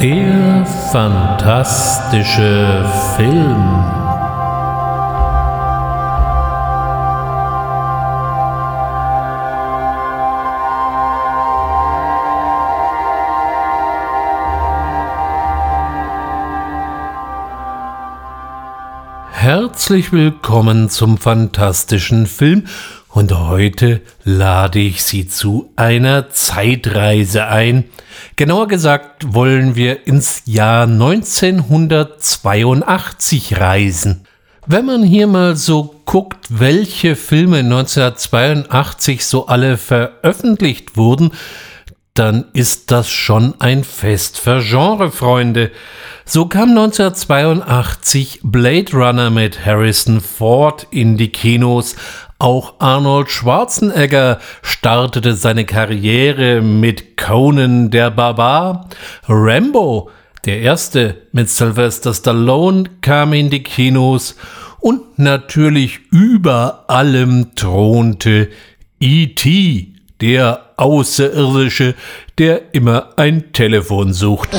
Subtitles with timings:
[0.00, 3.84] Der fantastische Film.
[19.32, 22.68] Herzlich willkommen zum fantastischen Film
[23.08, 27.86] und heute lade ich Sie zu einer Zeitreise ein.
[28.38, 34.28] Genauer gesagt wollen wir ins Jahr 1982 reisen.
[34.64, 41.32] Wenn man hier mal so guckt, welche Filme 1982 so alle veröffentlicht wurden,
[42.14, 45.72] dann ist das schon ein Fest für Genrefreunde.
[46.24, 51.96] So kam 1982 Blade Runner mit Harrison Ford in die Kinos,
[52.38, 58.88] auch Arnold Schwarzenegger startete seine Karriere mit Conan der Barbar.
[59.26, 60.10] Rambo,
[60.44, 64.36] der erste mit Sylvester Stallone, kam in die Kinos
[64.78, 68.50] und natürlich über allem thronte
[69.00, 71.94] E.T., der Außerirdische,
[72.38, 74.50] der immer ein Telefon sucht.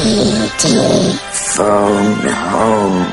[2.54, 3.06] Home.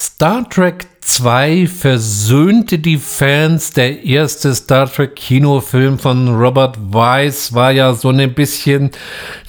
[0.00, 3.72] Star Trek 2 versöhnte die Fans.
[3.72, 8.90] Der erste Star Trek Kinofilm von Robert Weiss war ja so ein bisschen,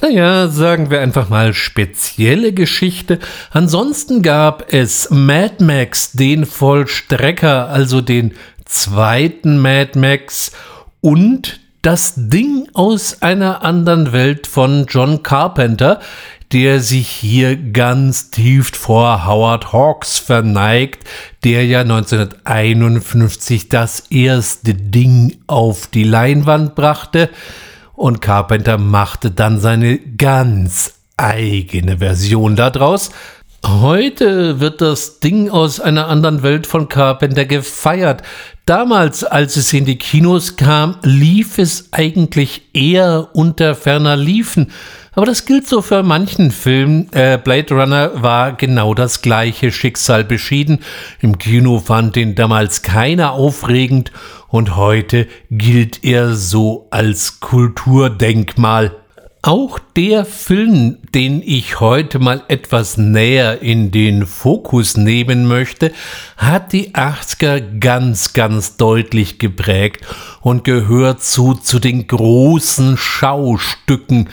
[0.01, 3.19] naja, sagen wir einfach mal spezielle Geschichte.
[3.51, 10.53] Ansonsten gab es Mad Max, den Vollstrecker, also den zweiten Mad Max
[11.01, 15.99] und das Ding aus einer anderen Welt von John Carpenter,
[16.51, 21.07] der sich hier ganz tief vor Howard Hawks verneigt,
[21.43, 27.29] der ja 1951 das erste Ding auf die Leinwand brachte
[27.93, 33.11] und Carpenter machte dann seine ganz eigene Version daraus.
[33.65, 38.23] Heute wird das Ding aus einer anderen Welt von Carpenter gefeiert.
[38.65, 44.71] Damals, als es in die Kinos kam, lief es eigentlich eher unter ferner Liefen.
[45.19, 47.07] Aber das gilt so für manchen Film.
[47.11, 50.79] Äh, Blade Runner war genau das gleiche Schicksal beschieden.
[51.19, 54.13] Im Kino fand ihn damals keiner aufregend
[54.47, 58.95] und heute gilt er so als Kulturdenkmal.
[59.41, 65.91] Auch der Film, den ich heute mal etwas näher in den Fokus nehmen möchte,
[66.37, 70.05] hat die 80er ganz, ganz deutlich geprägt
[70.39, 74.29] und gehört zu, zu den großen Schaustücken,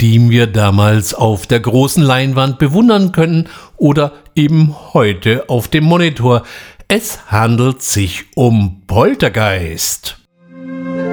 [0.00, 6.42] die wir damals auf der großen Leinwand bewundern können oder eben heute auf dem Monitor.
[6.88, 10.18] Es handelt sich um Poltergeist.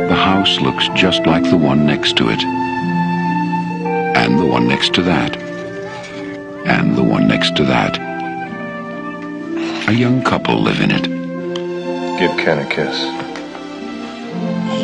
[0.09, 2.43] The house looks just like the one next to it.
[4.15, 5.37] And the one next to that.
[6.65, 7.99] And the one next to that.
[9.87, 11.03] A young couple live in it.
[12.19, 13.32] Give Ken a kiss.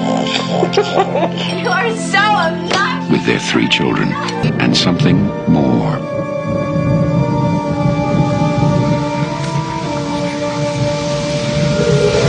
[1.60, 3.12] you are so obnoxious.
[3.12, 4.12] With their three children
[4.62, 5.98] and something more.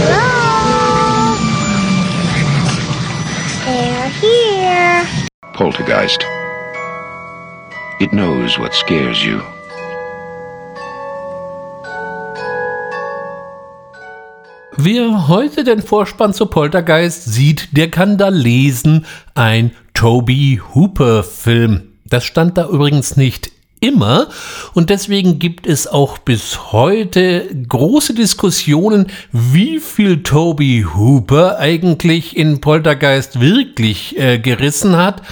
[0.03, 1.37] Hello?
[3.65, 5.07] They're here.
[5.53, 6.25] Poltergeist.
[8.01, 9.43] It knows what scares you.
[14.77, 19.05] Wer heute den Vorspann zu Poltergeist sieht, der kann da lesen,
[19.35, 21.83] ein Toby Hooper Film.
[22.07, 24.29] Das stand da übrigens nicht immer
[24.75, 32.61] und deswegen gibt es auch bis heute große Diskussionen, wie viel Toby Hooper eigentlich in
[32.61, 35.23] Poltergeist wirklich äh, gerissen hat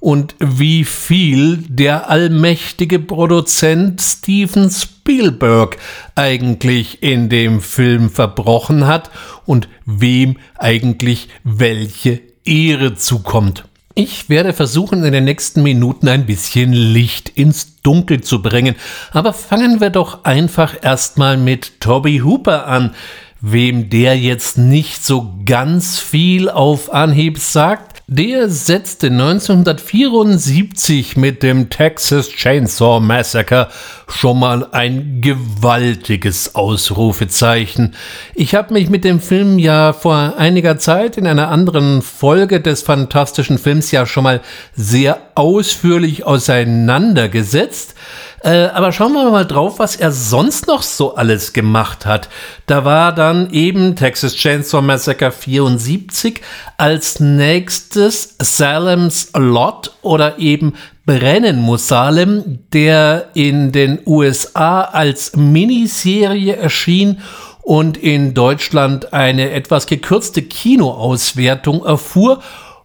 [0.00, 5.76] und wie viel der allmächtige Produzent Steven Spielberg
[6.14, 9.10] eigentlich in dem Film verbrochen hat
[9.44, 13.64] und wem eigentlich welche Ehre zukommt.
[13.94, 18.76] Ich werde versuchen, in den nächsten Minuten ein bisschen Licht ins Dunkel zu bringen,
[19.12, 22.94] aber fangen wir doch einfach erstmal mit Toby Hooper an.
[23.42, 31.70] Wem der jetzt nicht so ganz viel auf Anhieb sagt, der setzte 1974 mit dem
[31.70, 33.68] Texas Chainsaw Massacre
[34.08, 37.94] schon mal ein gewaltiges Ausrufezeichen.
[38.34, 42.82] Ich habe mich mit dem Film ja vor einiger Zeit in einer anderen Folge des
[42.82, 44.40] fantastischen Films ja schon mal
[44.74, 47.94] sehr ausführlich auseinandergesetzt.
[48.42, 52.30] Äh, aber schauen wir mal drauf, was er sonst noch so alles gemacht hat.
[52.66, 56.40] Da war dann eben Texas Chainsaw Massacre 74,
[56.78, 66.56] als nächstes Salem's Lot oder eben brennen muss, Salem, der in den USA als Miniserie
[66.56, 67.18] erschien
[67.62, 72.40] und in Deutschland eine etwas gekürzte Kinoauswertung erfuhr.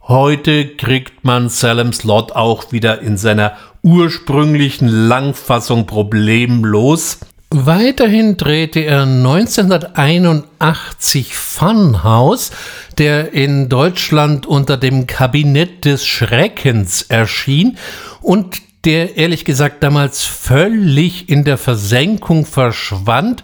[0.07, 7.19] Heute kriegt man Salem Slot auch wieder in seiner ursprünglichen Langfassung problemlos.
[7.51, 12.49] Weiterhin drehte er 1981 Funhouse,
[12.97, 17.77] der in Deutschland unter dem Kabinett des Schreckens erschien
[18.21, 23.43] und der ehrlich gesagt damals völlig in der Versenkung verschwand.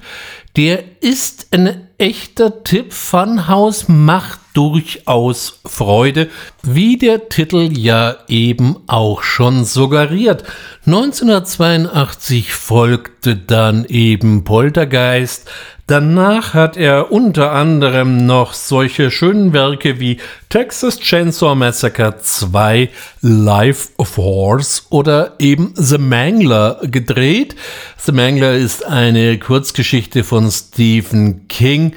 [0.55, 2.93] Der ist ein echter Tipp.
[2.93, 6.29] Funhouse macht durchaus Freude,
[6.63, 10.43] wie der Titel ja eben auch schon suggeriert.
[10.87, 15.49] 1982 folgte dann eben Poltergeist,
[15.91, 22.89] Danach hat er unter anderem noch solche schönen Werke wie Texas Chainsaw Massacre 2,
[23.19, 27.57] Life Force oder eben The Mangler gedreht.
[27.97, 31.93] The Mangler ist eine Kurzgeschichte von Stephen King.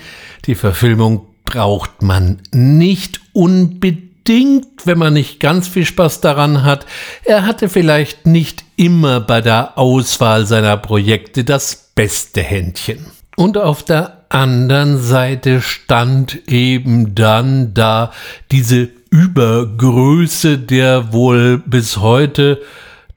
[0.46, 6.84] Die Verfilmung braucht man nicht unbedingt, wenn man nicht ganz viel Spaß daran hat.
[7.22, 13.06] Er hatte vielleicht nicht immer bei der Auswahl seiner Projekte das beste Händchen.
[13.36, 18.12] Und auf der anderen Seite stand eben dann da
[18.50, 22.60] diese Übergröße, der wohl bis heute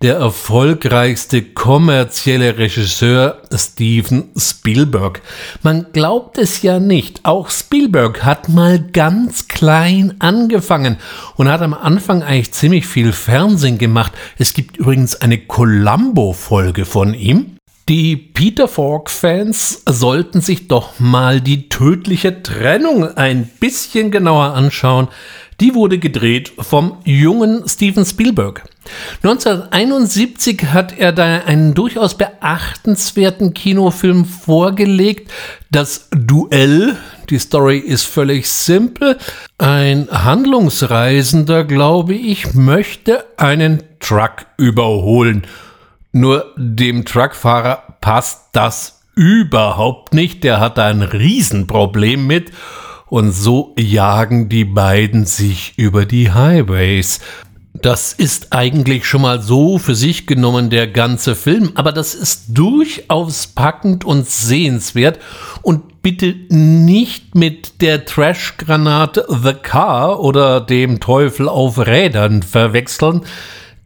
[0.02, 5.22] der erfolgreichste kommerzielle Regisseur Steven Spielberg.
[5.64, 10.98] Man glaubt es ja nicht, auch Spielberg hat mal ganz klein angefangen
[11.36, 14.12] und hat am Anfang eigentlich ziemlich viel Fernsehen gemacht.
[14.38, 17.57] Es gibt übrigens eine Columbo-Folge von ihm.
[17.90, 25.08] Die Peter Falk-Fans sollten sich doch mal die tödliche Trennung ein bisschen genauer anschauen.
[25.62, 28.64] Die wurde gedreht vom jungen Steven Spielberg.
[29.24, 35.32] 1971 hat er da einen durchaus beachtenswerten Kinofilm vorgelegt,
[35.72, 36.98] das Duell.
[37.30, 39.18] Die Story ist völlig simpel.
[39.58, 45.48] Ein Handlungsreisender, glaube ich, möchte einen Truck überholen.
[46.18, 50.44] Nur dem Truckfahrer passt das überhaupt nicht.
[50.44, 52.52] Der hat ein Riesenproblem mit.
[53.06, 57.20] Und so jagen die beiden sich über die Highways.
[57.74, 62.58] Das ist eigentlich schon mal so für sich genommen der ganze Film, aber das ist
[62.58, 65.20] durchaus packend und sehenswert
[65.62, 73.22] und bitte nicht mit der Trashgranate The Car oder dem Teufel auf Rädern verwechseln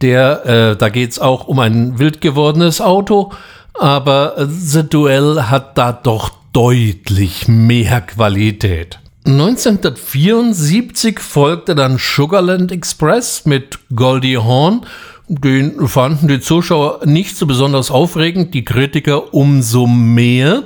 [0.02, 3.32] der, äh, da geht es auch um ein wild gewordenes Auto,
[3.74, 9.00] aber The Duell hat da doch deutlich mehr Qualität.
[9.26, 14.86] 1974 folgte dann Sugarland Express mit Goldie Hawn.
[15.28, 20.64] Den fanden die Zuschauer nicht so besonders aufregend, die Kritiker umso mehr.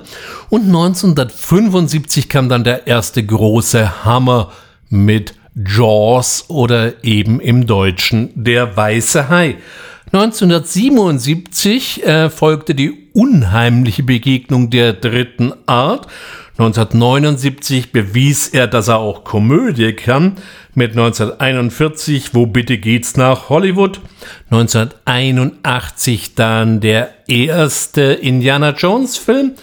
[0.49, 4.51] Und 1975 kam dann der erste große Hammer
[4.89, 9.55] mit Jaws oder eben im Deutschen Der weiße Hai.
[10.11, 16.07] 1977 äh, folgte die unheimliche Begegnung der dritten Art.
[16.57, 20.37] 1979 bewies er, dass er auch Komödie kann.
[20.73, 23.99] Mit 1941, wo bitte geht's nach Hollywood?
[24.51, 29.53] 1981 dann der erste Indiana Jones Film.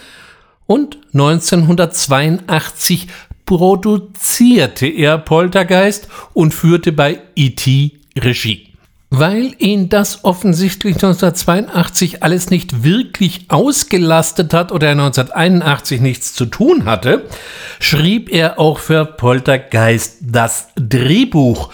[0.67, 3.07] Und 1982
[3.45, 7.91] produzierte er Poltergeist und führte bei E.T.
[8.17, 8.69] Regie.
[9.15, 16.47] Weil ihn das offensichtlich 1982 alles nicht wirklich ausgelastet hat oder er 1981 nichts zu
[16.47, 17.27] tun hatte,
[17.79, 21.69] schrieb er auch für Poltergeist das Drehbuch.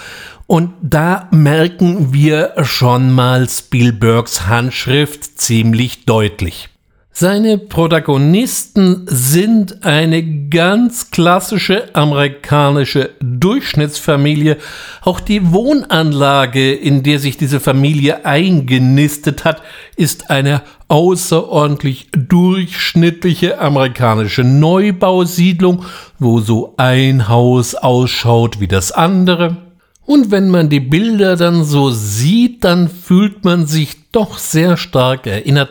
[0.48, 6.68] Und da merken wir schon mal Spielbergs Handschrift ziemlich deutlich.
[7.12, 14.58] Seine Protagonisten sind eine ganz klassische amerikanische Durchschnittsfamilie.
[15.02, 19.62] Auch die Wohnanlage, in der sich diese Familie eingenistet hat,
[19.98, 25.84] ist eine außerordentlich durchschnittliche amerikanische Neubausiedlung,
[26.20, 29.58] wo so ein Haus ausschaut wie das andere.
[30.06, 35.28] Und wenn man die Bilder dann so sieht, dann fühlt man sich doch sehr stark
[35.28, 35.70] erinnert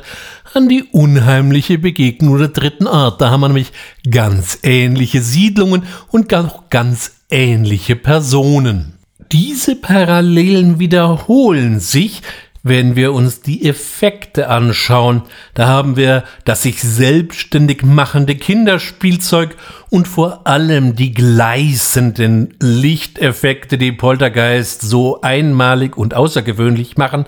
[0.54, 3.20] an die unheimliche Begegnung der dritten Art.
[3.20, 3.72] Da haben wir nämlich
[4.10, 8.98] ganz ähnliche Siedlungen und ganz ähnliche Personen.
[9.32, 12.22] Diese Parallelen wiederholen sich,
[12.68, 15.22] Wenn wir uns die Effekte anschauen,
[15.54, 19.56] da haben wir das sich selbstständig machende Kinderspielzeug
[19.88, 27.24] und vor allem die gleißenden Lichteffekte, die Poltergeist so einmalig und außergewöhnlich machen,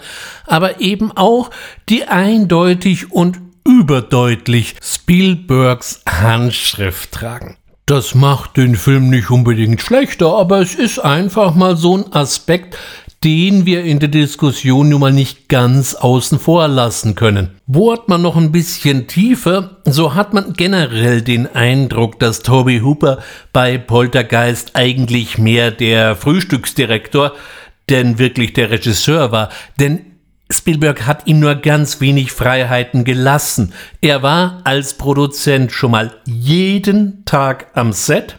[0.46, 1.50] aber eben auch
[1.88, 7.56] die eindeutig und überdeutlich Spielbergs Handschrift tragen.
[7.90, 12.76] Das macht den Film nicht unbedingt schlechter, aber es ist einfach mal so ein Aspekt,
[13.22, 17.50] den wir in der Diskussion nun mal nicht ganz außen vor lassen können.
[17.66, 23.18] Bohrt man noch ein bisschen tiefer, so hat man generell den Eindruck, dass Toby Hooper
[23.52, 27.34] bei Poltergeist eigentlich mehr der Frühstücksdirektor,
[27.90, 29.50] denn wirklich der Regisseur war.
[29.78, 30.06] Denn
[30.48, 33.74] Spielberg hat ihm nur ganz wenig Freiheiten gelassen.
[34.00, 38.38] Er war als Produzent schon mal jeden Tag am Set.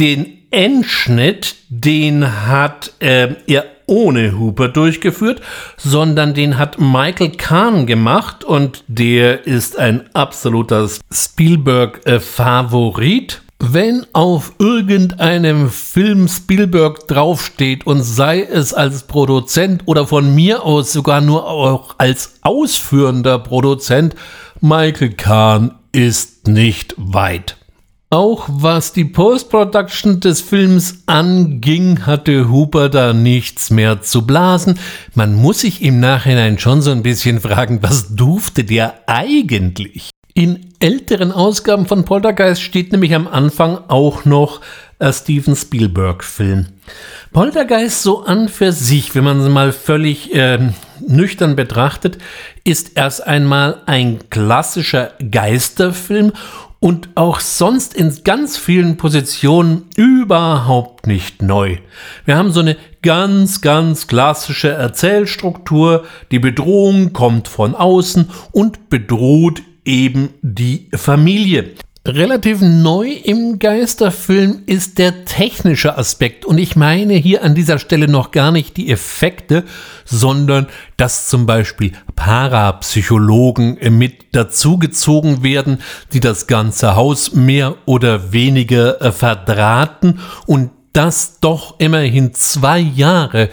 [0.00, 5.40] Den Endschnitt, den hat äh, er ohne Hooper durchgeführt,
[5.76, 13.40] sondern den hat Michael Kahn gemacht und der ist ein absoluter Spielberg-Favorit.
[13.58, 20.92] Wenn auf irgendeinem Film Spielberg draufsteht und sei es als Produzent oder von mir aus
[20.92, 24.14] sogar nur auch als ausführender Produzent,
[24.60, 27.56] Michael Kahn ist nicht weit.
[28.16, 34.78] Auch was die Post-Production des Films anging, hatte Hooper da nichts mehr zu blasen.
[35.14, 40.08] Man muss sich im Nachhinein schon so ein bisschen fragen, was durfte der eigentlich?
[40.32, 44.62] In älteren Ausgaben von Poltergeist steht nämlich am Anfang auch noch
[44.98, 46.68] ein Steven Spielberg-Film.
[47.34, 50.70] Poltergeist so an für sich, wenn man es mal völlig äh,
[51.06, 52.16] nüchtern betrachtet,
[52.64, 56.32] ist erst einmal ein klassischer Geisterfilm
[56.86, 61.78] und auch sonst in ganz vielen Positionen überhaupt nicht neu.
[62.24, 66.04] Wir haben so eine ganz, ganz klassische Erzählstruktur.
[66.30, 71.72] Die Bedrohung kommt von außen und bedroht eben die Familie.
[72.06, 76.44] Relativ neu im Geisterfilm ist der technische Aspekt.
[76.44, 79.64] Und ich meine hier an dieser Stelle noch gar nicht die Effekte,
[80.04, 85.78] sondern dass zum Beispiel Parapsychologen mit dazugezogen werden,
[86.12, 90.20] die das ganze Haus mehr oder weniger äh, verdrahten.
[90.46, 93.50] Und das doch immerhin zwei Jahre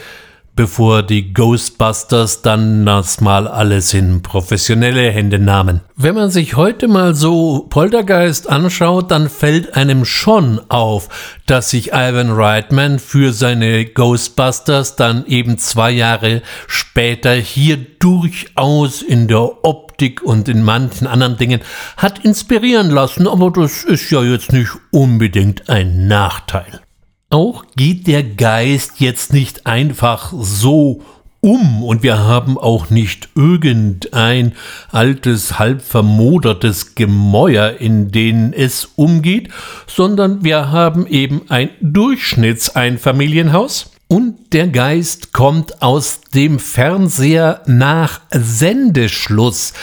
[0.55, 5.81] bevor die Ghostbusters dann das mal alles in professionelle Hände nahmen.
[5.95, 11.10] Wenn man sich heute mal so Poltergeist anschaut, dann fällt einem schon auf,
[11.45, 19.27] dass sich Ivan Reitman für seine Ghostbusters dann eben zwei Jahre später hier durchaus in
[19.27, 21.62] der Optik und in manchen anderen Dingen
[21.98, 26.81] hat inspirieren lassen, aber das ist ja jetzt nicht unbedingt ein Nachteil.
[27.33, 31.01] Auch geht der Geist jetzt nicht einfach so
[31.41, 31.81] um.
[31.81, 34.53] Und wir haben auch nicht irgendein
[34.91, 39.49] altes, halb vermodertes Gemäuer, in denen es umgeht,
[39.87, 49.73] sondern wir haben eben ein Durchschnittseinfamilienhaus und der Geist kommt aus dem Fernseher nach Sendeschluss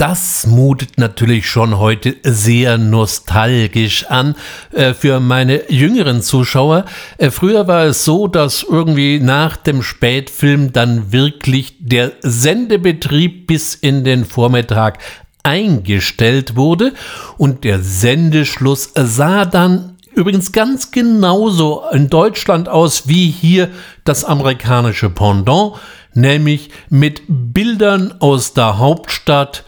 [0.00, 4.34] das mutet natürlich schon heute sehr nostalgisch an
[4.72, 6.86] äh, für meine jüngeren Zuschauer.
[7.18, 13.74] Äh, früher war es so, dass irgendwie nach dem Spätfilm dann wirklich der Sendebetrieb bis
[13.74, 15.00] in den Vormittag
[15.42, 16.94] eingestellt wurde
[17.36, 23.68] und der Sendeschluss sah dann übrigens ganz genauso in Deutschland aus wie hier
[24.04, 25.74] das amerikanische Pendant,
[26.14, 29.64] nämlich mit Bildern aus der Hauptstadt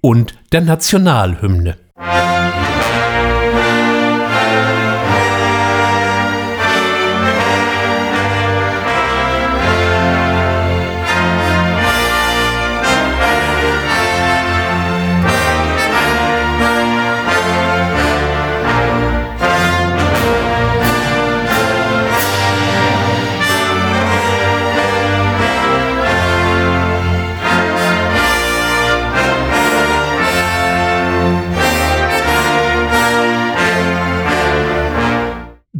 [0.00, 1.76] und der Nationalhymne.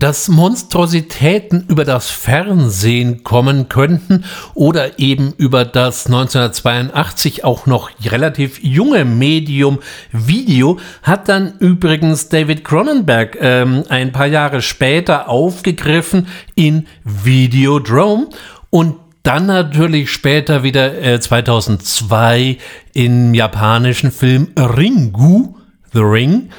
[0.07, 4.23] Dass Monstrositäten über das Fernsehen kommen könnten
[4.55, 9.81] oder eben über das 1982 auch noch relativ junge Medium
[10.13, 18.29] Video, hat dann übrigens David Cronenberg ähm, ein paar Jahre später aufgegriffen in Videodrome
[18.71, 18.95] und
[19.25, 22.59] dann natürlich später wieder äh, 2002
[22.95, 25.57] im japanischen Film Ringu,
[25.93, 26.51] The Ring,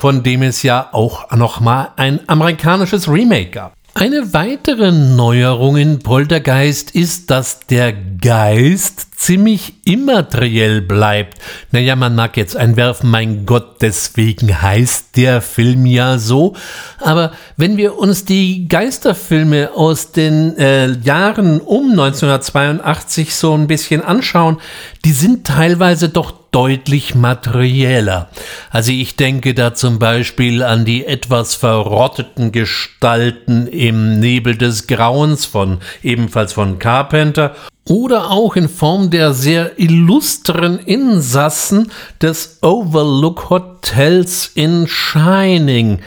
[0.00, 3.74] von dem es ja auch noch mal ein amerikanisches Remake gab.
[3.92, 11.38] Eine weitere Neuerung in Poltergeist ist, dass der Geist ziemlich immateriell bleibt.
[11.72, 16.54] Naja, man mag jetzt einwerfen, mein Gott, deswegen heißt der Film ja so.
[17.00, 24.02] Aber wenn wir uns die Geisterfilme aus den äh, Jahren um 1982 so ein bisschen
[24.02, 24.60] anschauen,
[25.04, 28.28] die sind teilweise doch deutlich materieller.
[28.70, 35.46] Also ich denke da zum Beispiel an die etwas verrotteten Gestalten im Nebel des Grauens
[35.46, 37.54] von ebenfalls von Carpenter
[37.88, 41.90] oder auch in Form der sehr illustren Insassen
[42.22, 46.00] des Overlook Hotels in Shining.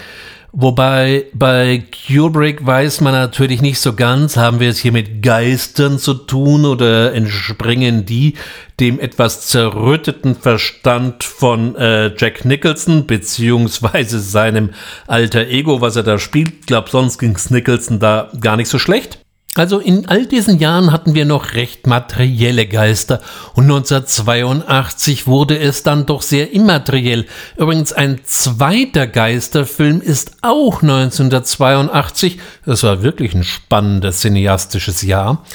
[0.56, 5.98] Wobei bei Kubrick weiß man natürlich nicht so ganz, haben wir es hier mit Geistern
[5.98, 8.36] zu tun oder entspringen die
[8.80, 14.70] dem etwas zerrütteten Verstand von äh, Jack Nicholson beziehungsweise seinem
[15.08, 16.54] alter Ego, was er da spielt.
[16.60, 19.23] Ich glaube, sonst ging es Nicholson da gar nicht so schlecht.
[19.56, 23.22] Also in all diesen Jahren hatten wir noch recht materielle Geister
[23.54, 27.28] und 1982 wurde es dann doch sehr immateriell.
[27.56, 35.46] Übrigens ein zweiter Geisterfilm ist auch 1982, das war wirklich ein spannendes cineastisches Jahr,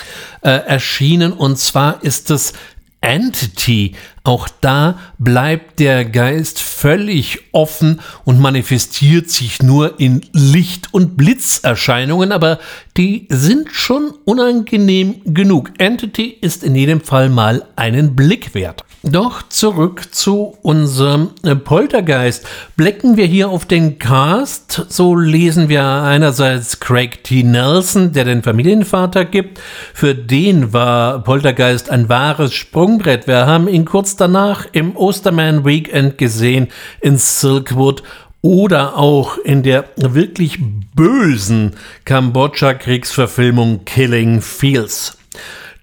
[0.43, 2.53] äh, erschienen und zwar ist es
[3.01, 3.95] Entity.
[4.25, 12.33] Auch da bleibt der Geist völlig offen und manifestiert sich nur in Licht- und Blitzerscheinungen,
[12.33, 12.59] aber
[12.97, 15.71] die sind schon unangenehm genug.
[15.79, 18.85] Entity ist in jedem Fall mal einen Blick wert.
[19.05, 21.31] Doch zurück zu unserem
[21.63, 22.45] Poltergeist.
[22.77, 27.45] Blicken wir hier auf den Cast, so lesen wir einerseits Craig T.
[27.45, 29.61] Nelson, der den Familienvater gibt.
[29.95, 33.29] Für den war Poltergeist ein wahres Sprungbrett.
[33.29, 36.67] Wir haben ihn kurz danach im Osterman Weekend gesehen
[37.01, 38.03] in Silkwood
[38.43, 40.59] oder auch in der wirklich
[40.97, 45.19] bösen Kambodscha-Kriegsverfilmung Killing Fields.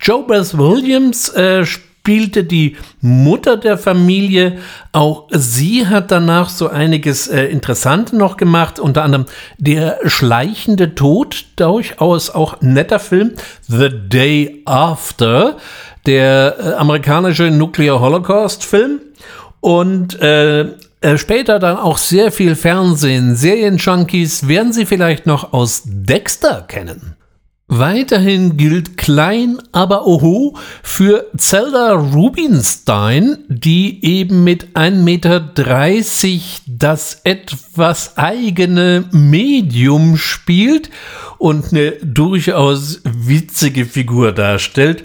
[0.02, 1.66] Joe Williams äh,
[2.06, 4.60] spielte die Mutter der Familie.
[4.92, 9.26] Auch sie hat danach so einiges äh, Interessantes noch gemacht, unter anderem
[9.58, 13.32] Der schleichende Tod, durchaus auch netter Film,
[13.68, 15.58] The Day After,
[16.06, 19.00] der äh, amerikanische Nuclear Holocaust-Film.
[19.60, 20.62] Und äh,
[21.02, 27.16] äh später dann auch sehr viel Fernsehen, Serienjunkies werden Sie vielleicht noch aus Dexter kennen.
[27.68, 35.52] Weiterhin gilt klein, aber oho für Zelda Rubinstein, die eben mit 1,30 Meter
[36.68, 40.92] das etwas eigene Medium spielt
[41.40, 45.04] und eine durchaus witzige Figur darstellt.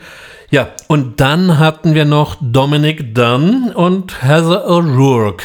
[0.51, 5.45] Ja, und dann hatten wir noch Dominic Dunn und Heather O'Rourke.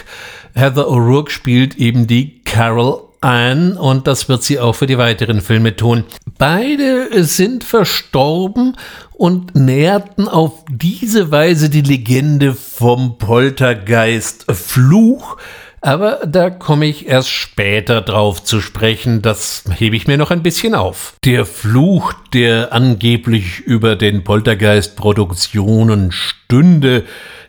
[0.53, 5.41] Heather O'Rourke spielt eben die Carol ein und das wird sie auch für die weiteren
[5.41, 6.03] Filme tun.
[6.37, 8.77] Beide sind verstorben
[9.13, 15.37] und nährten auf diese Weise die Legende vom Poltergeist Fluch.
[15.81, 20.41] Aber da komme ich erst später drauf zu sprechen, das hebe ich mir noch ein
[20.41, 21.13] bisschen auf.
[21.23, 27.03] Der Fluch, der angeblich über den Poltergeist Produktionen stünde,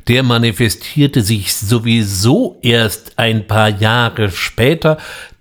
[0.08, 4.98] der manifestierte sich sowieso erst ein paar Jahre später,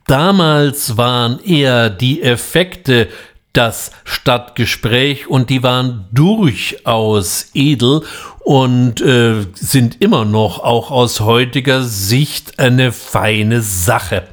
[0.07, 3.07] Damals waren eher die Effekte
[3.53, 8.01] das Stadtgespräch und die waren durchaus edel
[8.39, 14.23] und äh, sind immer noch auch aus heutiger Sicht eine feine Sache.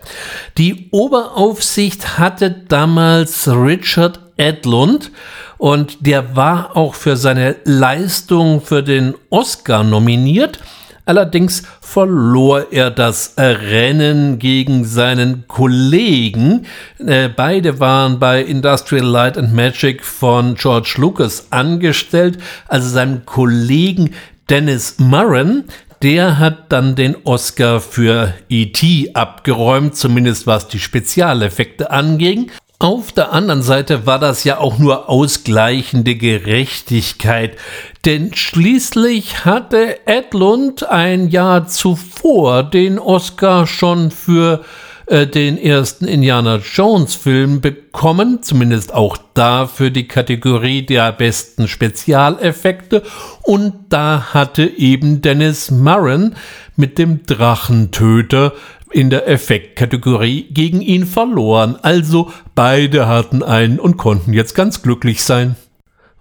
[0.58, 5.12] Die Oberaufsicht hatte damals Richard Edlund
[5.56, 10.58] und der war auch für seine Leistung für den Oscar nominiert.
[11.04, 16.66] Allerdings verlor er das Rennen gegen seinen Kollegen.
[16.98, 22.38] Äh, beide waren bei Industrial Light and Magic von George Lucas angestellt,
[22.68, 24.14] also seinem Kollegen
[24.48, 25.64] Dennis Murren,
[26.02, 29.12] der hat dann den Oscar für E.T.
[29.14, 32.50] abgeräumt, zumindest was die Spezialeffekte anging.
[32.82, 37.56] Auf der anderen Seite war das ja auch nur ausgleichende Gerechtigkeit,
[38.04, 44.64] denn schließlich hatte Edlund ein Jahr zuvor den Oscar schon für
[45.06, 51.68] äh, den ersten Indiana Jones Film bekommen, zumindest auch da für die Kategorie der besten
[51.68, 53.04] Spezialeffekte.
[53.42, 56.34] Und da hatte eben Dennis Murren
[56.74, 58.54] mit dem Drachentöter
[58.92, 61.76] in der Effektkategorie gegen ihn verloren.
[61.82, 65.56] Also beide hatten einen und konnten jetzt ganz glücklich sein.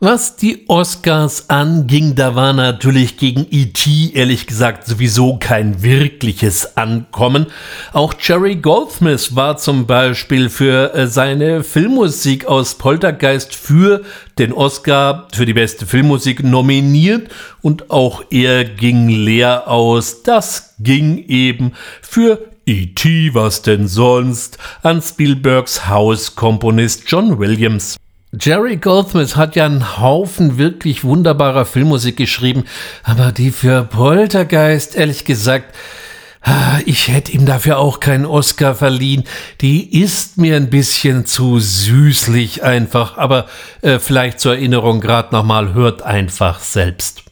[0.03, 4.13] Was die Oscars anging, da war natürlich gegen E.T.
[4.15, 7.45] ehrlich gesagt sowieso kein wirkliches Ankommen.
[7.93, 14.01] Auch Jerry Goldsmith war zum Beispiel für äh, seine Filmmusik aus Poltergeist für
[14.39, 17.29] den Oscar für die beste Filmmusik nominiert
[17.61, 20.23] und auch er ging leer aus.
[20.23, 27.97] Das ging eben für E.T., was denn sonst, an Spielbergs Hauskomponist John Williams.
[28.39, 32.63] Jerry Goldsmith hat ja einen Haufen wirklich wunderbarer Filmmusik geschrieben,
[33.03, 35.75] aber die für Poltergeist, ehrlich gesagt,
[36.41, 39.25] ah, ich hätte ihm dafür auch keinen Oscar verliehen.
[39.59, 43.47] Die ist mir ein bisschen zu süßlich einfach, aber
[43.81, 47.30] äh, vielleicht zur Erinnerung gerade nochmal, hört einfach selbst.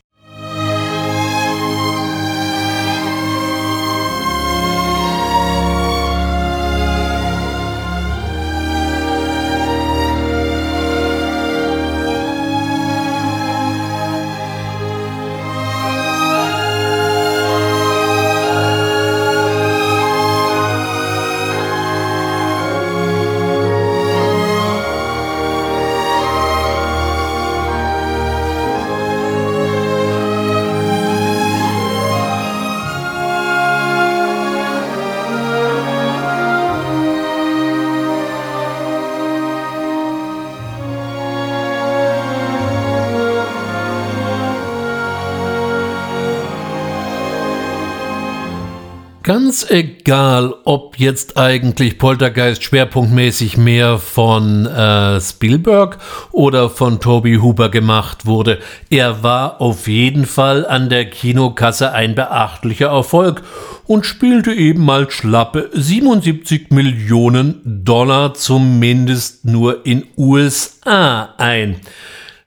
[49.49, 55.97] Ganz egal, ob jetzt eigentlich Poltergeist schwerpunktmäßig mehr von äh, Spielberg
[56.31, 58.59] oder von Toby Hooper gemacht wurde,
[58.91, 63.41] er war auf jeden Fall an der Kinokasse ein beachtlicher Erfolg
[63.88, 71.77] und spielte eben mal schlappe 77 Millionen Dollar zumindest nur in USA ein.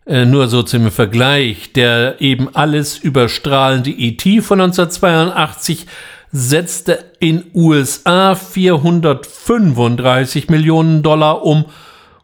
[0.06, 4.40] Äh, nur so zum Vergleich, der eben alles überstrahlende E.T.
[4.40, 5.86] von 1982
[6.32, 11.66] setzte in USA 435 Millionen Dollar um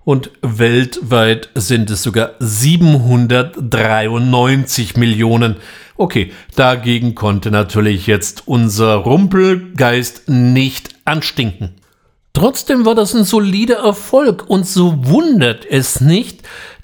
[0.05, 5.57] und weltweit sind es sogar 793 Millionen.
[5.99, 11.75] Okay, dagegen konnte natürlich jetzt unser Rumpelgeist nicht anstinken.
[12.33, 16.40] Trotzdem war das ein solider Erfolg und so wundert es nicht,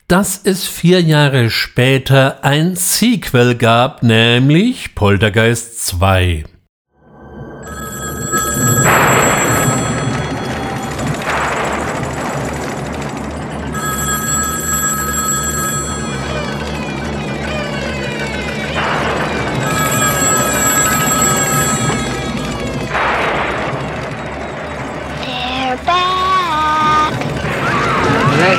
[0.08, 6.44] dass es vier Jahre später ein Sequel gab, nämlich Poltergeist 2.
[28.36, 28.58] Let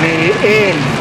[0.00, 0.91] me in.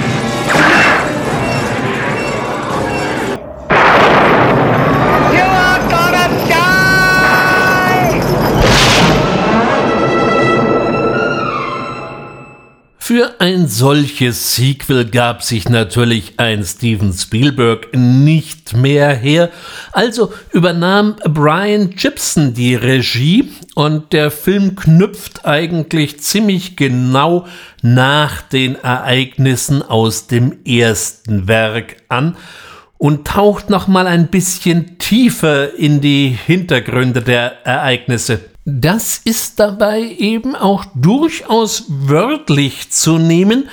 [13.22, 19.52] Für ein solches Sequel gab sich natürlich ein Steven Spielberg nicht mehr her,
[19.92, 27.46] also übernahm Brian Gibson die Regie und der Film knüpft eigentlich ziemlich genau
[27.84, 32.36] nach den Ereignissen aus dem ersten Werk an
[32.98, 38.51] und taucht noch mal ein bisschen tiefer in die Hintergründe der Ereignisse.
[38.66, 43.70] Das ist dabei eben auch durchaus wörtlich zu nehmen,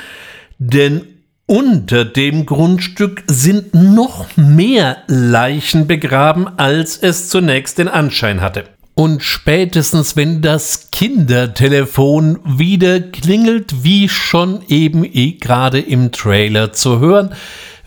[0.59, 1.03] denn
[1.45, 8.65] unter dem Grundstück sind noch mehr Leichen begraben, als es zunächst den Anschein hatte.
[8.95, 16.99] Und spätestens, wenn das Kindertelefon wieder klingelt, wie schon eben eh gerade im Trailer zu
[16.99, 17.35] hören,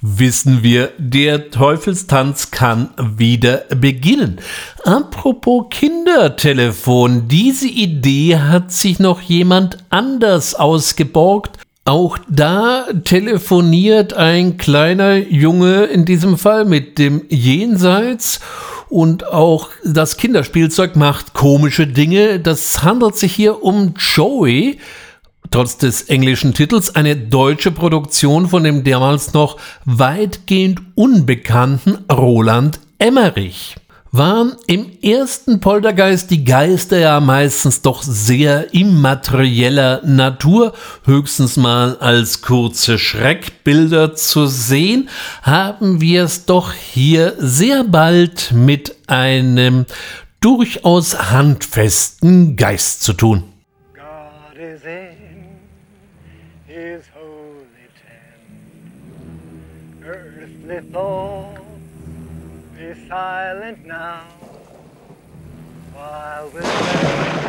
[0.02, 4.40] wissen wir, der Teufelstanz kann wieder beginnen.
[4.84, 11.60] Apropos Kindertelefon, diese Idee hat sich noch jemand anders ausgeborgt.
[11.86, 18.40] Auch da telefoniert ein kleiner Junge in diesem Fall mit dem Jenseits
[18.90, 22.40] und auch das Kinderspielzeug macht komische Dinge.
[22.40, 24.80] Das handelt sich hier um Joey,
[25.50, 33.76] trotz des englischen Titels eine deutsche Produktion von dem damals noch weitgehend unbekannten Roland Emmerich.
[34.14, 40.74] Waren im ersten Poltergeist die Geister ja meistens doch sehr immaterieller Natur,
[41.06, 45.08] höchstens mal als kurze Schreckbilder zu sehen,
[45.44, 49.86] haben wir es doch hier sehr bald mit einem
[50.42, 53.51] durchaus handfesten Geist zu tun.
[60.80, 61.60] Thoughts
[62.78, 64.24] be silent now,
[65.94, 67.42] while now.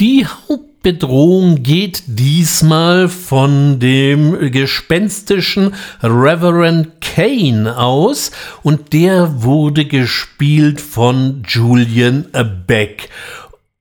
[0.00, 8.30] Die Hauptbedrohung geht diesmal von dem gespenstischen Reverend Kane aus
[8.62, 12.26] und der wurde gespielt von Julian
[12.66, 13.10] Beck.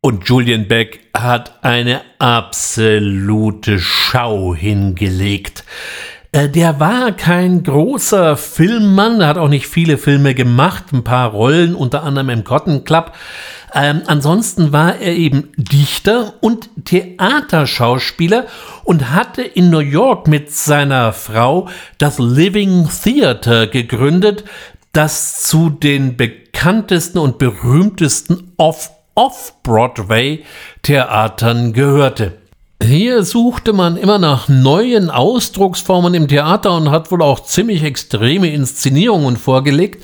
[0.02, 5.66] Und Julian Beck hat eine absolute Schau hingelegt.
[6.32, 11.76] Äh, Der war kein großer Filmmann, hat auch nicht viele Filme gemacht, ein paar Rollen,
[11.76, 13.12] unter anderem im Cotton Club.
[13.74, 18.46] Ähm, ansonsten war er eben Dichter und Theaterschauspieler
[18.86, 24.46] und hatte in New York mit seiner Frau das Living Theater gegründet,
[24.94, 28.54] das zu den bekanntesten und berühmtesten
[29.16, 32.38] Off-Off-Broadway-Theatern gehörte.
[32.82, 38.54] Hier suchte man immer nach neuen Ausdrucksformen im Theater und hat wohl auch ziemlich extreme
[38.54, 40.02] Inszenierungen vorgelegt.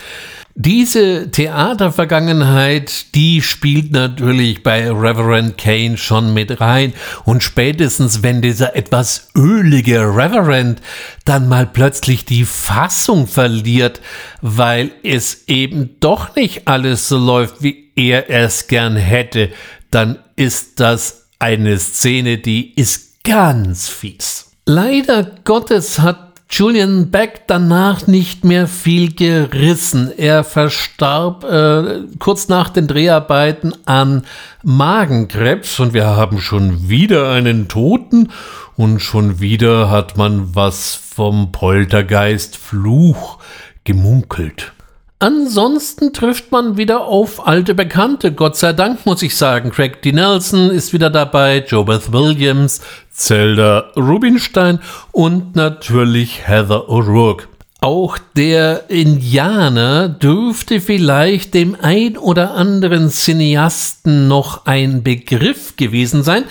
[0.57, 6.93] Diese Theatervergangenheit, die spielt natürlich bei Reverend Kane schon mit rein.
[7.25, 10.81] Und spätestens, wenn dieser etwas ölige Reverend
[11.25, 13.99] dann mal plötzlich die Fassung verliert,
[14.41, 19.49] weil es eben doch nicht alles so läuft, wie er es gern hätte,
[19.91, 24.51] dann ist das eine Szene, die ist ganz fies.
[24.65, 30.11] Leider Gottes hat Julian Beck danach nicht mehr viel gerissen.
[30.15, 34.25] Er verstarb äh, kurz nach den Dreharbeiten an
[34.63, 38.31] Magenkrebs und wir haben schon wieder einen Toten
[38.75, 43.39] und schon wieder hat man was vom Poltergeist Fluch
[43.83, 44.73] gemunkelt.
[45.19, 48.33] Ansonsten trifft man wieder auf alte Bekannte.
[48.33, 49.71] Gott sei Dank muss ich sagen.
[49.71, 50.11] Craig D.
[50.11, 54.79] Nelson ist wieder dabei, Jobeth Williams, Zelda Rubinstein
[55.13, 57.47] und natürlich Heather O'Rourke.
[57.85, 66.45] Auch der Indianer dürfte vielleicht dem ein oder anderen Cineasten noch ein Begriff gewesen sein.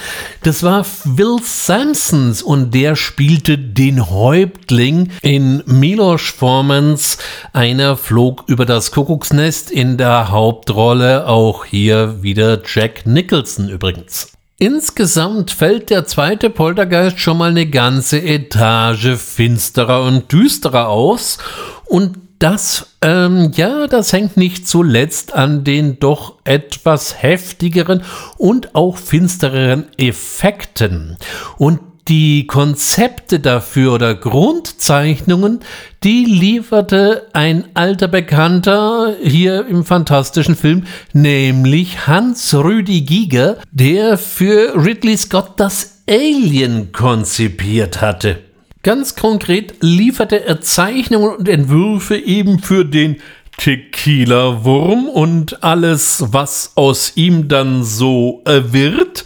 [0.44, 7.18] Das war Will Sampsons und der spielte den Häuptling in Milos Formans
[7.53, 11.27] Einer flog über das Kuckucksnest in der Hauptrolle.
[11.27, 14.34] Auch hier wieder Jack Nicholson übrigens.
[14.59, 21.38] Insgesamt fällt der zweite Poltergeist schon mal eine ganze Etage finsterer und düsterer aus
[21.87, 28.03] und das, ähm, ja, das hängt nicht zuletzt an den doch etwas heftigeren
[28.37, 31.17] und auch finstereren Effekten.
[31.57, 35.61] Und die Konzepte dafür oder Grundzeichnungen,
[36.03, 45.17] die lieferte ein alter Bekannter hier im fantastischen Film, nämlich Hans-Rüdi Giger, der für Ridley
[45.17, 48.38] Scott das Alien konzipiert hatte.
[48.83, 53.17] Ganz konkret lieferte er Zeichnungen und Entwürfe eben für den
[53.57, 59.25] Tequila-Wurm und alles, was aus ihm dann so wird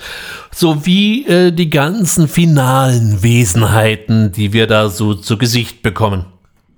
[0.58, 6.24] sowie äh, die ganzen finalen Wesenheiten, die wir da so zu Gesicht bekommen.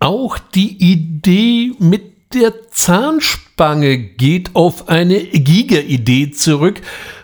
[0.00, 2.02] Auch die Idee mit
[2.34, 6.82] der Zahnspange geht auf eine Giga-Idee zurück,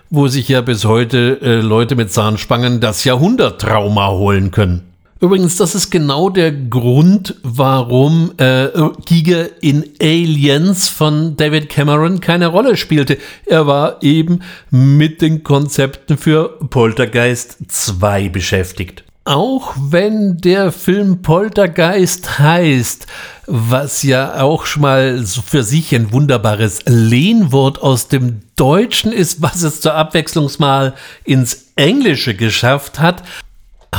[0.08, 4.82] wo sich ja bis heute äh, Leute mit Zahnspangen das Jahrhunderttrauma holen können.
[5.18, 8.68] Übrigens, das ist genau der Grund, warum äh,
[9.06, 13.16] Giga in Aliens von David Cameron keine Rolle spielte.
[13.46, 19.04] Er war eben mit den Konzepten für Poltergeist 2 beschäftigt.
[19.24, 23.06] Auch wenn der Film Poltergeist heißt,
[23.46, 29.62] was ja auch schon mal für sich ein wunderbares Lehnwort aus dem Deutschen ist, was
[29.62, 33.24] es zur Abwechslung mal ins Englische geschafft hat,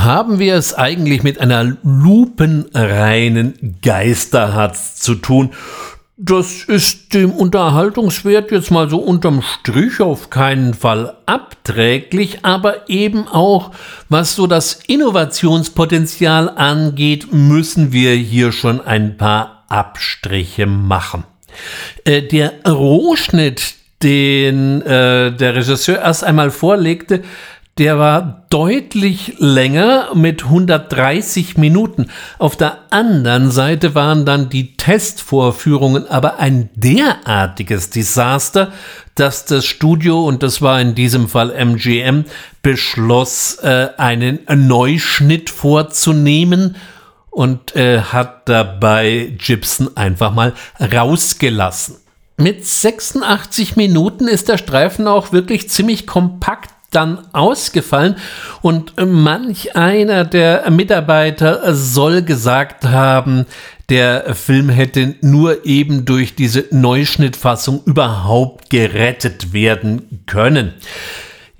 [0.04, 5.50] haben wir es eigentlich mit einer lupenreinen Geisterhatz zu tun.
[6.20, 13.28] Das ist dem Unterhaltungswert jetzt mal so unterm Strich auf keinen Fall abträglich, aber eben
[13.28, 13.70] auch,
[14.08, 21.22] was so das Innovationspotenzial angeht, müssen wir hier schon ein paar Abstriche machen.
[22.04, 27.22] Äh, der Rohschnitt, den äh, der Regisseur erst einmal vorlegte,
[27.78, 32.06] der war deutlich länger mit 130 Minuten.
[32.38, 38.72] Auf der anderen Seite waren dann die Testvorführungen aber ein derartiges Desaster,
[39.14, 42.24] dass das Studio, und das war in diesem Fall MGM,
[42.62, 46.76] beschloss, äh, einen Neuschnitt vorzunehmen
[47.30, 51.96] und äh, hat dabei Gibson einfach mal rausgelassen.
[52.36, 58.16] Mit 86 Minuten ist der Streifen auch wirklich ziemlich kompakt dann ausgefallen
[58.62, 63.46] und manch einer der Mitarbeiter soll gesagt haben,
[63.88, 70.74] der Film hätte nur eben durch diese Neuschnittfassung überhaupt gerettet werden können.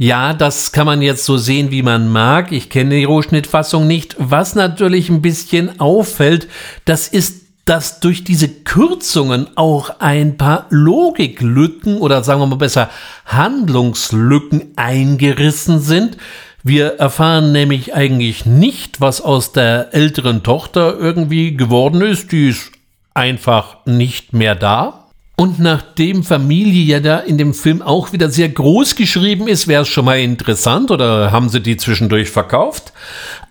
[0.00, 2.52] Ja, das kann man jetzt so sehen, wie man mag.
[2.52, 4.14] Ich kenne die Rohschnittfassung nicht.
[4.18, 6.48] Was natürlich ein bisschen auffällt,
[6.84, 12.88] das ist dass durch diese Kürzungen auch ein paar Logiklücken oder sagen wir mal besser
[13.26, 16.16] Handlungslücken eingerissen sind.
[16.62, 22.32] Wir erfahren nämlich eigentlich nicht, was aus der älteren Tochter irgendwie geworden ist.
[22.32, 22.72] Die ist
[23.12, 25.08] einfach nicht mehr da.
[25.36, 29.82] Und nachdem Familie ja da in dem Film auch wieder sehr groß geschrieben ist, wäre
[29.82, 32.94] es schon mal interessant oder haben sie die zwischendurch verkauft?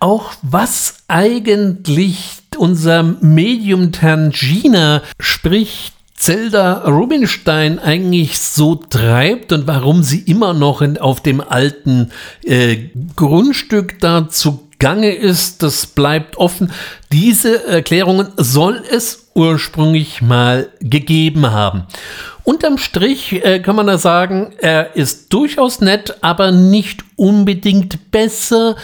[0.00, 10.18] Auch was eigentlich unser Medium Tangina, sprich Zelda Rubinstein eigentlich so treibt und warum sie
[10.18, 12.10] immer noch in, auf dem alten
[12.44, 16.72] äh, Grundstück da zugange ist, das bleibt offen.
[17.12, 21.84] Diese Erklärungen soll es ursprünglich mal gegeben haben.
[22.42, 28.74] Unterm Strich äh, kann man da sagen, er ist durchaus nett, aber nicht unbedingt besser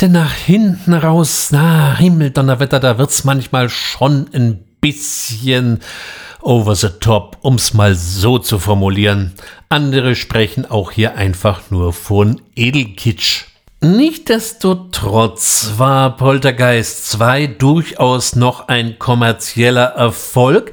[0.00, 5.80] denn nach hinten raus, na, Himmeldonnerwetter, da wird's manchmal schon ein bisschen
[6.42, 9.32] over the top, um's mal so zu formulieren.
[9.68, 13.46] Andere sprechen auch hier einfach nur von Edelkitsch.
[13.80, 20.72] Nichtsdestotrotz war Poltergeist 2 durchaus noch ein kommerzieller Erfolg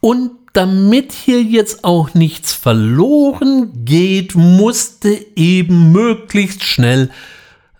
[0.00, 7.10] und damit hier jetzt auch nichts verloren geht, musste eben möglichst schnell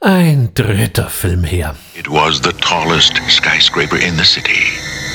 [0.04, 1.76] Ein dritter Film her.
[1.94, 4.58] It was the tallest skyscraper in the city,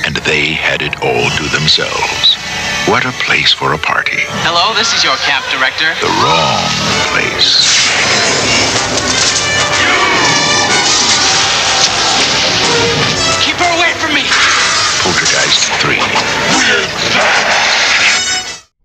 [0.05, 2.37] and they had it all to themselves.
[2.87, 4.23] What a place for a party.
[4.47, 5.91] Hello, this is your camp director.
[5.99, 6.71] The wrong
[7.11, 7.83] place.
[13.43, 14.23] Keep her away from me.
[15.03, 15.99] Poltergeist 3.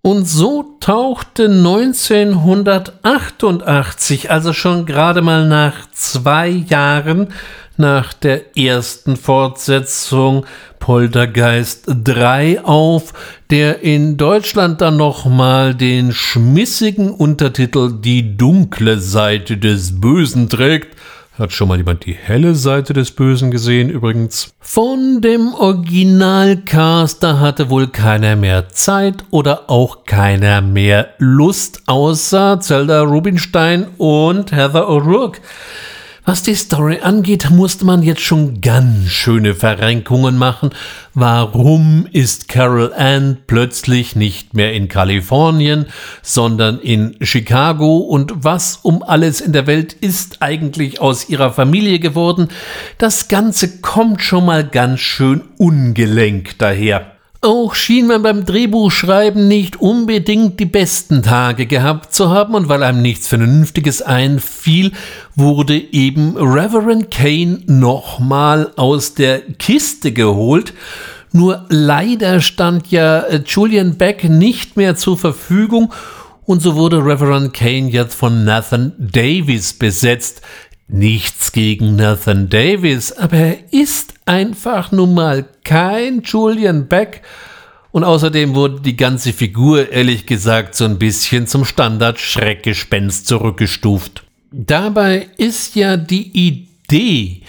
[0.03, 7.29] Und so tauchte 1988, also schon gerade mal nach zwei Jahren
[7.77, 10.45] nach der ersten Fortsetzung
[10.81, 13.13] Poltergeist 3 auf,
[13.51, 20.97] der in Deutschland dann nochmal den schmissigen Untertitel Die dunkle Seite des Bösen trägt
[21.39, 24.55] hat schon mal jemand die helle Seite des Bösen gesehen übrigens?
[24.61, 32.61] Von dem Originalcast, da hatte wohl keiner mehr Zeit oder auch keiner mehr Lust, außer
[32.61, 35.41] Zelda Rubinstein und Heather O'Rourke.
[36.25, 40.71] Was die Story angeht, musste man jetzt schon ganz schöne Verrenkungen machen.
[41.15, 45.87] Warum ist Carol Ann plötzlich nicht mehr in Kalifornien,
[46.23, 47.97] sondern in Chicago?
[47.97, 52.51] Und was um alles in der Welt ist eigentlich aus ihrer Familie geworden?
[52.99, 57.12] Das Ganze kommt schon mal ganz schön ungelenk daher.
[57.45, 62.85] Auch schien man beim Drehbuchschreiben nicht unbedingt die besten Tage gehabt zu haben und weil
[62.85, 64.93] einem nichts Vernünftiges einfiel,
[65.35, 70.73] wurde eben Reverend Kane nochmal aus der Kiste geholt.
[71.33, 75.93] Nur leider stand ja äh, Julian Beck nicht mehr zur Verfügung
[76.45, 80.43] und so wurde Reverend Kane jetzt von Nathan Davis besetzt,
[80.95, 87.23] Nichts gegen Nathan Davis, aber er ist einfach nun mal kein Julian Beck.
[87.93, 94.23] Und außerdem wurde die ganze Figur, ehrlich gesagt, so ein bisschen zum Standard-Schreckgespenst zurückgestuft.
[94.51, 97.41] Dabei ist ja die Idee,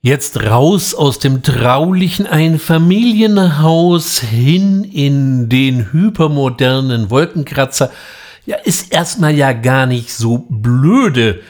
[0.00, 7.90] jetzt raus aus dem traulichen Einfamilienhaus hin in den hypermodernen Wolkenkratzer,
[8.46, 11.40] ja, ist erstmal ja gar nicht so blöde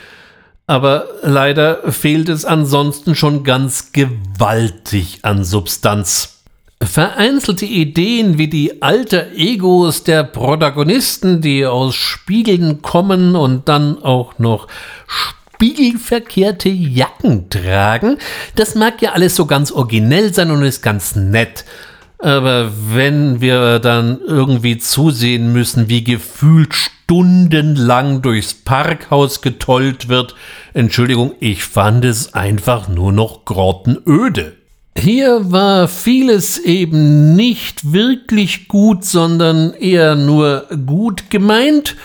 [0.71, 6.45] aber leider fehlt es ansonsten schon ganz gewaltig an Substanz.
[6.81, 14.39] Vereinzelte Ideen wie die alter Egos der Protagonisten, die aus Spiegeln kommen und dann auch
[14.39, 14.69] noch
[15.09, 18.19] spiegelverkehrte Jacken tragen,
[18.55, 21.65] das mag ja alles so ganz originell sein und ist ganz nett.
[22.23, 30.35] Aber wenn wir dann irgendwie zusehen müssen, wie gefühlt stundenlang durchs Parkhaus getollt wird,
[30.75, 34.57] Entschuldigung, ich fand es einfach nur noch grottenöde.
[34.97, 41.97] Hier war vieles eben nicht wirklich gut, sondern eher nur gut gemeint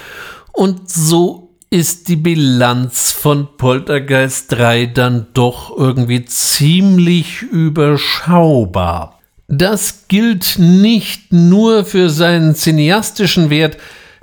[0.54, 9.20] und so ist die Bilanz von Poltergeist 3 dann doch irgendwie ziemlich überschaubar.
[9.48, 13.78] Das gilt nicht nur für seinen cineastischen Wert,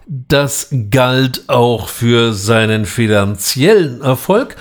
[0.07, 4.57] das galt auch für seinen finanziellen Erfolg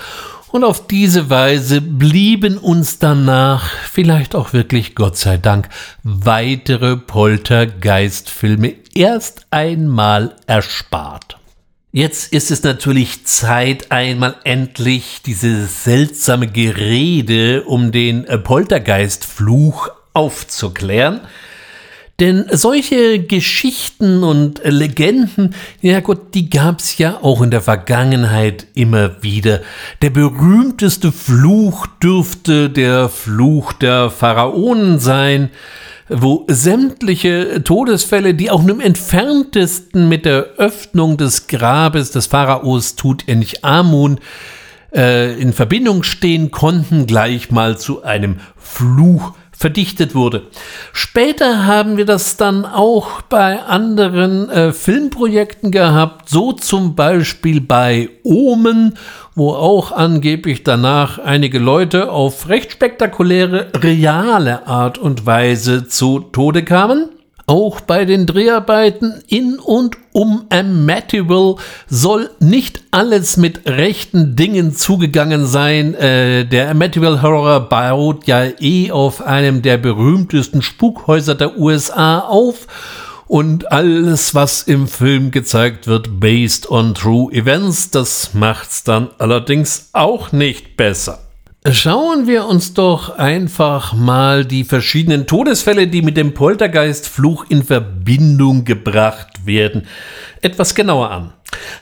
[0.52, 5.68] und auf diese Weise blieben uns danach, vielleicht auch wirklich Gott sei Dank,
[6.02, 11.38] weitere Poltergeist-Filme erst einmal erspart.
[11.90, 21.20] Jetzt ist es natürlich Zeit, einmal endlich dieses seltsame Gerede um den Poltergeist-Fluch aufzuklären.
[22.20, 29.22] Denn solche Geschichten und Legenden, ja gut, die gab's ja auch in der Vergangenheit immer
[29.22, 29.60] wieder.
[30.02, 35.50] Der berühmteste Fluch dürfte der Fluch der Pharaonen sein,
[36.08, 42.94] wo sämtliche Todesfälle, die auch nur im entferntesten mit der Öffnung des Grabes des Pharaos
[42.94, 44.20] Tutanchamun
[44.94, 50.42] äh, in Verbindung stehen konnten, gleich mal zu einem Fluch verdichtet wurde.
[50.92, 58.10] Später haben wir das dann auch bei anderen äh, Filmprojekten gehabt, so zum Beispiel bei
[58.24, 58.98] Omen,
[59.36, 66.64] wo auch angeblich danach einige Leute auf recht spektakuläre, reale Art und Weise zu Tode
[66.64, 67.10] kamen.
[67.46, 71.56] Auch bei den Dreharbeiten in und um Amityville
[71.88, 75.94] soll nicht alles mit rechten Dingen zugegangen sein.
[75.94, 82.68] Äh, der Amityville Horror baut ja eh auf einem der berühmtesten Spukhäuser der USA auf.
[83.26, 89.88] Und alles, was im Film gezeigt wird, based on true events, das macht's dann allerdings
[89.94, 91.18] auch nicht besser.
[91.70, 98.64] Schauen wir uns doch einfach mal die verschiedenen Todesfälle, die mit dem Poltergeistfluch in Verbindung
[98.64, 99.86] gebracht werden,
[100.40, 101.32] etwas genauer an.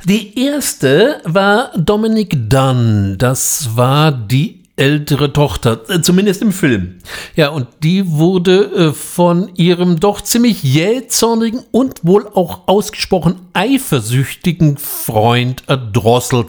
[0.05, 3.17] Die erste war Dominic Dunn.
[3.17, 6.99] Das war die ältere Tochter, äh, zumindest im Film.
[7.35, 14.77] Ja, und die wurde äh, von ihrem doch ziemlich jähzornigen und wohl auch ausgesprochen eifersüchtigen
[14.77, 16.49] Freund erdrosselt.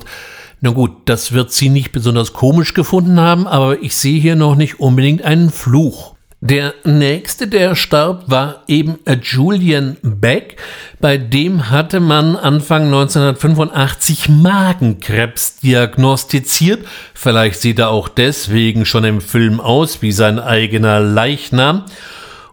[0.64, 4.56] Na gut, das wird sie nicht besonders komisch gefunden haben, aber ich sehe hier noch
[4.56, 6.16] nicht unbedingt einen Fluch.
[6.40, 10.58] Der nächste, der starb, war eben Julian Beck.
[11.00, 16.86] Bei dem hatte man Anfang 1985 Magenkrebs diagnostiziert.
[17.16, 21.86] Vielleicht sieht er auch deswegen schon im Film aus wie sein eigener Leichnam.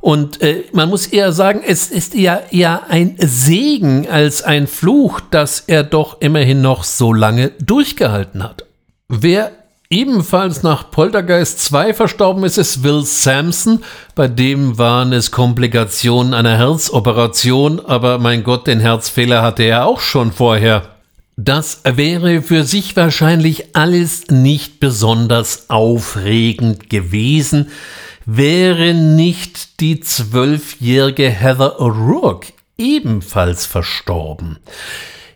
[0.01, 5.21] Und äh, man muss eher sagen, es ist eher, eher ein Segen als ein Fluch,
[5.21, 8.65] dass er doch immerhin noch so lange durchgehalten hat.
[9.09, 9.53] Wer
[9.91, 13.83] ebenfalls nach Poltergeist 2 verstorben ist, ist Will Sampson.
[14.15, 20.01] Bei dem waren es Komplikationen einer Herzoperation, aber mein Gott, den Herzfehler hatte er auch
[20.01, 20.83] schon vorher.
[21.37, 27.69] Das wäre für sich wahrscheinlich alles nicht besonders aufregend gewesen
[28.31, 34.59] wäre nicht die zwölfjährige Heather O'Rourke ebenfalls verstorben.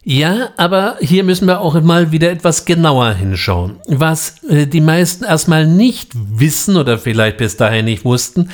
[0.04, 3.76] Ja, aber hier müssen wir auch mal wieder etwas genauer hinschauen.
[3.86, 8.50] Was äh, die meisten erstmal nicht wissen oder vielleicht bis dahin nicht wussten,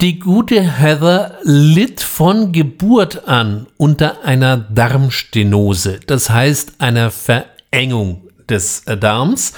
[0.00, 8.80] die gute Heather litt von Geburt an unter einer Darmstenose, das heißt einer Verengung des
[8.86, 9.52] äh, Darms.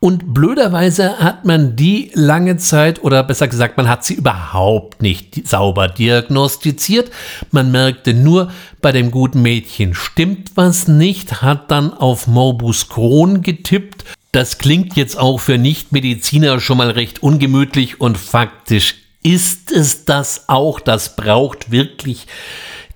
[0.00, 5.48] Und blöderweise hat man die lange Zeit, oder besser gesagt, man hat sie überhaupt nicht
[5.48, 7.10] sauber diagnostiziert.
[7.50, 8.50] Man merkte nur,
[8.82, 14.04] bei dem guten Mädchen stimmt was nicht, hat dann auf Morbus Crohn getippt.
[14.32, 20.48] Das klingt jetzt auch für Nichtmediziner schon mal recht ungemütlich und faktisch ist es das
[20.48, 20.80] auch.
[20.80, 22.26] Das braucht wirklich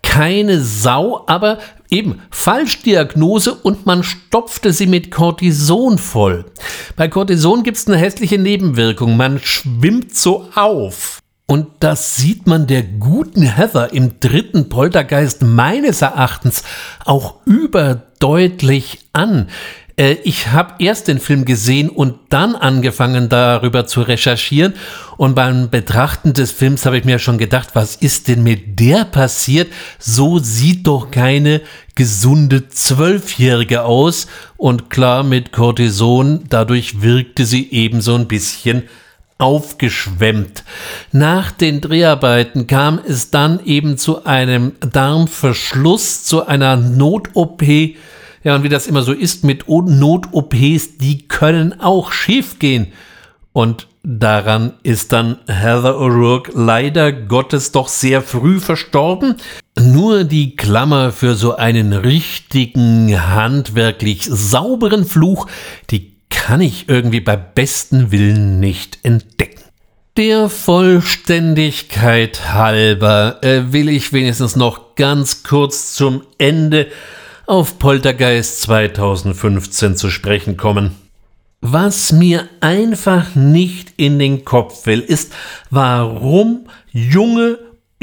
[0.03, 1.59] keine Sau, aber
[1.91, 6.45] Eben, Falschdiagnose und man stopfte sie mit Cortison voll.
[6.97, 11.21] Bei Cortison gibt es eine hässliche Nebenwirkung, man schwimmt so auf.
[11.47, 16.63] Und das sieht man der guten Heather im dritten Poltergeist meines Erachtens
[17.07, 19.49] auch überdeutlich an.
[19.99, 24.75] Äh, ich habe erst den Film gesehen und dann angefangen darüber zu recherchieren.
[25.17, 29.05] Und beim Betrachten des Films habe ich mir schon gedacht, was ist denn mit der
[29.05, 29.69] passiert?
[29.99, 31.61] So sieht doch keine
[31.95, 34.29] gesunde Zwölfjährige aus.
[34.57, 38.85] Und klar, mit Cortison, dadurch wirkte sie eben so ein bisschen
[39.39, 40.65] aufgeschwemmt.
[41.13, 47.63] Nach den Dreharbeiten kam es dann eben zu einem Darmverschluss, zu einer Not-OP,
[48.45, 52.93] ja, und wie das immer so ist mit Not-OPs, die können auch schief gehen.
[53.53, 59.37] Und daran ist dann Heather O'Rourke leider Gottes doch sehr früh verstorben.
[59.79, 65.47] Nur die Klammer für so einen richtigen, handwerklich sauberen Fluch,
[65.91, 69.63] die kann ich irgendwie bei besten Willen nicht entdecken.
[70.17, 76.89] Der Vollständigkeit halber äh, will ich wenigstens noch ganz kurz zum Ende
[77.49, 80.95] auf Poltergeist 2015 zu sprechen kommen.
[81.61, 85.33] Was mir einfach nicht in den Kopf will, ist,
[85.71, 87.59] warum junge,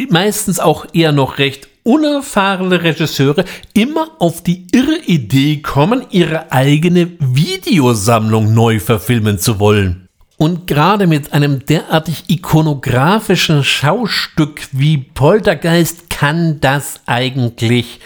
[0.10, 7.12] meistens auch eher noch recht unerfahrene Regisseure immer auf die irre Idee kommen, ihre eigene
[7.20, 10.08] Videosammlung neu verfilmen zu wollen.
[10.38, 18.00] Und gerade mit einem derartig ikonografischen Schaustück wie Poltergeist kann das eigentlich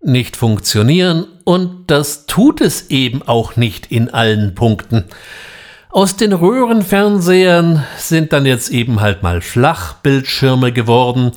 [0.00, 5.04] nicht funktionieren und das tut es eben auch nicht in allen Punkten.
[5.90, 11.32] Aus den Röhrenfernsehern sind dann jetzt eben halt mal Flachbildschirme geworden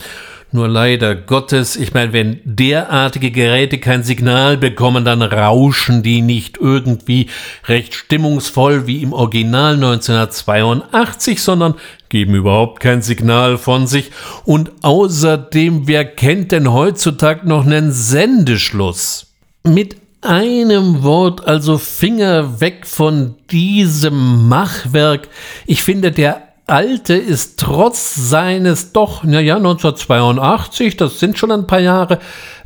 [0.54, 6.58] nur leider Gottes, ich meine, wenn derartige Geräte kein Signal bekommen, dann rauschen die nicht
[6.58, 7.30] irgendwie
[7.68, 11.76] recht stimmungsvoll wie im Original 1982, sondern
[12.12, 14.12] geben überhaupt kein Signal von sich.
[14.46, 19.34] Und außerdem, wer kennt denn heutzutage noch einen Sendeschluss?
[19.64, 25.30] Mit einem Wort, also Finger weg von diesem Machwerk.
[25.66, 31.80] Ich finde, der Alte ist trotz seines doch, naja, 1982, das sind schon ein paar
[31.80, 32.20] Jahre,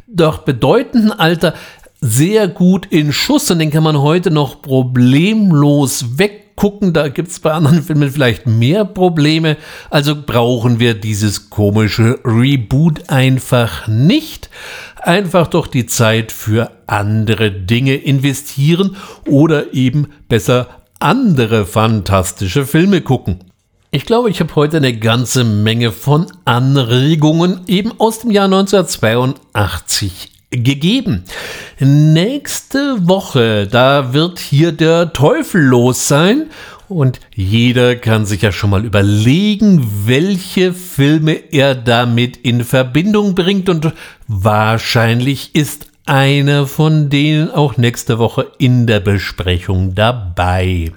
[0.07, 1.53] doch bedeutenden Alter
[2.01, 6.17] sehr gut in Schuss und den kann man heute noch problemlos
[6.56, 6.93] weggucken.
[6.93, 9.58] Da gibt es bei anderen Filmen vielleicht mehr Probleme.
[9.89, 14.49] Also brauchen wir dieses komische Reboot einfach nicht.
[15.01, 18.95] Einfach doch die Zeit für andere Dinge investieren
[19.28, 20.68] oder eben besser
[20.99, 23.43] andere fantastische Filme gucken.
[23.91, 30.34] Ich glaube, ich habe heute eine ganze Menge von Anregungen eben aus dem Jahr 1982
[30.58, 31.24] gegeben.
[31.80, 36.47] Nächste Woche, da wird hier der Teufel los sein
[36.88, 43.70] und jeder kann sich ja schon mal überlegen, welche Filme er damit in Verbindung bringt
[43.70, 43.93] und
[44.28, 50.91] wahrscheinlich ist einer von denen auch nächste Woche in der Besprechung dabei.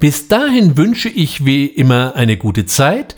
[0.00, 3.14] Bis dahin wünsche ich wie immer eine gute Zeit.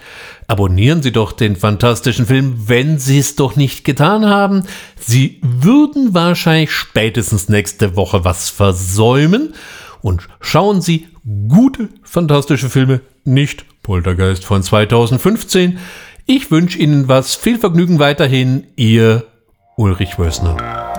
[0.47, 4.65] Abonnieren Sie doch den fantastischen Film, wenn Sie es doch nicht getan haben.
[5.01, 9.55] Sie würden wahrscheinlich spätestens nächste Woche was versäumen.
[10.03, 11.09] Und schauen Sie
[11.49, 15.79] gute fantastische Filme, nicht Poltergeist von 2015.
[16.27, 19.25] Ich wünsche Ihnen was, viel Vergnügen weiterhin, Ihr
[19.77, 20.94] Ulrich Wössner.